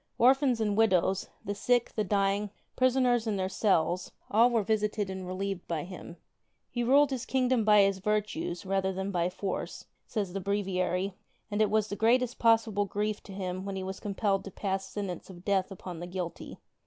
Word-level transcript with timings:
Orphans 0.17 0.59
and 0.59 0.75
widows, 0.75 1.29
the 1.45 1.53
sick, 1.53 1.93
the 1.95 2.03
dying, 2.03 2.49
prisoners 2.75 3.27
in 3.27 3.35
their 3.35 3.47
cells— 3.47 4.11
all 4.31 4.49
were 4.49 4.63
visited 4.63 5.11
and 5.11 5.27
relieved 5.27 5.67
by 5.67 5.83
him. 5.83 6.17
^'He 6.75 6.83
ruled 6.83 7.11
his 7.11 7.23
kingdom 7.23 7.63
by 7.63 7.81
his 7.83 7.99
virtues, 7.99 8.65
rather 8.65 8.91
than 8.91 9.11
by 9.11 9.29
force," 9.29 9.85
says 10.07 10.33
the 10.33 10.41
Breviary, 10.41 11.13
and 11.51 11.61
it 11.61 11.69
was 11.69 11.87
the 11.87 11.95
greatest 11.95 12.39
possible 12.39 12.85
grief 12.85 13.21
to 13.21 13.31
him 13.31 13.63
when 13.63 13.75
he 13.75 13.83
was 13.83 13.99
compelled 13.99 14.43
to 14.45 14.49
pass 14.49 14.89
sentence 14.89 15.29
of 15.29 15.45
death 15.45 15.69
upon 15.69 15.99
the 15.99 16.07
guilty. 16.07 16.57